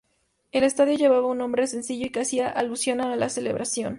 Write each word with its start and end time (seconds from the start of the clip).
El 0.51 0.63
estadio 0.63 0.95
llevaba 0.97 1.27
un 1.27 1.37
nombre 1.37 1.67
sencillo 1.67 2.07
y 2.07 2.09
que 2.09 2.21
hacia 2.21 2.49
alusión 2.49 3.01
a 3.01 3.15
la 3.15 3.29
celebración. 3.29 3.89